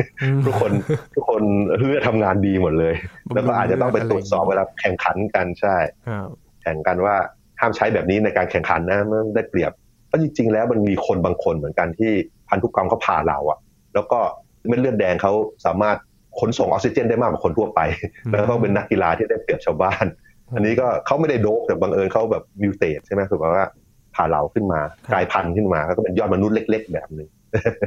[0.46, 0.72] ทุกคน
[1.14, 1.42] ทุกคน
[1.78, 2.94] เลือดทำงานดีหมดเลย
[3.34, 5.76] แล้วก็อาจจะต้องไปตรวจสอบเวลาแข่งขันกันใช่
[6.08, 6.28] ครับ
[6.62, 7.16] แข่งกันว่า
[7.60, 9.72] ห้ามใช้แบบนี้ในการแข่งขันนะมันได้เปรียบ
[10.08, 12.12] เพราะจริงๆแล้วมันมีคนบางคนเหมือนกันที่
[12.48, 13.58] พันธุกรรมเขาผ่าเราอะ
[13.94, 14.20] แล้วก็
[14.66, 15.32] เม็ดเลือดแดงเขา
[15.66, 15.96] สามารถ
[16.40, 17.80] ขนส่งออกซิเจนได้มากกว่าคนทั่วไป
[18.30, 20.04] แล้วก็เป็นนักกีฬาที่ได้เปรียบชาวบ้าน
[20.54, 23.66] อันนี้ก็เขาไม่ได้โดบแต่บังเอิญเขาแบบมิวเตสใช่ไหมคือแบบว่า
[24.14, 27.28] ผ่าเราขึ้นมาครับกลายพันธุ์ขึ้นมาแล้วก็เป็นยอดมนุษย์เล็ก ๆ แบบหนึ่ง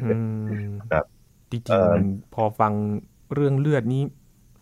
[0.05, 0.19] อื
[0.67, 1.05] มครับ
[1.51, 2.05] จริงเอ่อๆมัน
[2.35, 2.73] พอฟัง
[3.33, 4.03] เรื่องเลือดนี้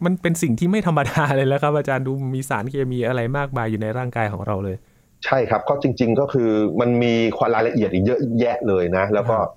[0.05, 4.77] มันเป็นสิ่งที่ไม่ธรรมดาเลยแล้วครับ อาจารย์ดูมีสารเคมีอะไรมากมายอยู่ในร่างกายของเราเลย
[5.25, 9.51] ใช่ครับก็จริง ๆก็คือมันมีความรายละเอียดอีกเยอะแยะเลยนะ แล้วก็ครับ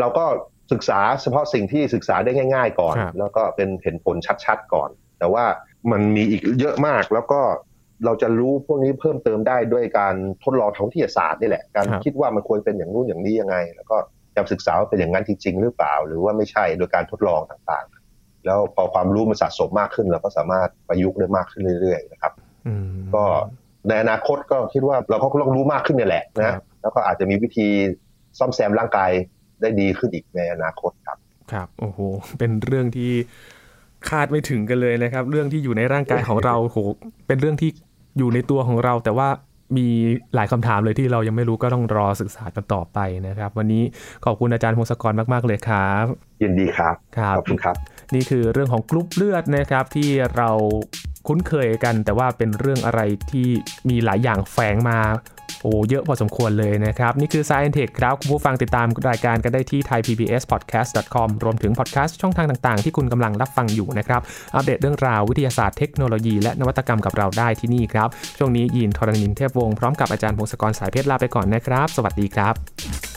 [0.00, 0.24] เราก็
[0.72, 5.44] ศึกษาเฉพาะสิ่งที่ศึกษาได้ง่าย ๆ ก่อนครับแล้วก็เป็นเห็นผลชัดๆก่อน แต่ว่า
[5.90, 7.40] มันมีอีกเยอะมากแล้วก็
[8.04, 13.96] เราจะรู้พวกนี้เพิ่มเติมได้ด้วยการทดลองทางวิทยาศาสตร์นี่แหละ การครับคิดว่ามันควรเป็นอย่างนู้นอย่างนี้ยังไง แล้วก็
[14.36, 22.32] จะศึกษาว่าเป็นอย่างนั้นจริง ๆ หรือเปล่า หรือว่าไม่ใช่โดยการทดลองต่างๆ แล้วพอความรู้มันสะสมมากขึ้นเราก็สามารถประยุกต์ได้มากขึ้นเรื่อยๆนะครับ
[22.66, 23.24] อืมก็
[23.88, 27.68] ในอนาคตก็คิดว่าเราก็ต้องรู้มากขึ้นเนี่ยแหละครันะบแล้วก็อาจจะมีวิธี
[28.38, 29.10] ซ่อมแซมร่างกาย
[29.60, 31.18] ได้ดีขึ้นอีกในอนาคตครับ
[31.52, 31.98] ครับโอ้โห
[32.38, 33.12] เป็นเรื่องที่
[34.08, 36.78] คาดไม่ถึงกันเลยนะครับ เรื่องที่อยู่ในร่างกายของเราโห
[37.26, 37.70] เป็นเรื่องที่
[38.18, 39.28] อยู่ในตัวของเรา แต่ว่า
[39.76, 39.88] มี
[40.34, 43.82] หลายคำถามเลยที่เรายังไม่รู้ก็ต้องรอศึกษากันต่อไปนะครับ วันนี้
[44.24, 46.04] ขอบคุณอาจารย์พงศกรมาก ๆ เลยครับ
[46.42, 47.76] ยินดีครับครับขอบคุณครับ
[48.14, 50.50] นี่คือเรื่องของกรุ๊ปเลือดนะครับที่เรา
[51.28, 53.48] คุ้นเคยกัน แต่ว่าเป็นเรื่องอะไรที่
[53.88, 55.00] มีหลายอย่างแฝงมา
[55.62, 64.20] โอ้เยอะพอสมควรเลยนะครับ นี่คือ Science Tech ครับคุณผู้ฟังติดตามรายการกันได้ที่ thaipbspodcast.com รวมถึงพอดแคสต์ช่องทางต่างๆ ที่คุณกำลังรับฟังอยู่นะครับ
[64.54, 68.08] อัปเดตเรื่องราววิทยาศาสตร์เทคโนโลยีและนวัตกรรมกับเราได้ที่นี่ครับ
[68.38, 73.15] ช่วงนี้ยินทรณินเทพวงศ์พร้อมกับอาจารย์พงศกรสายเพชรลาไปก่อนนะครับ สวัสดีครับ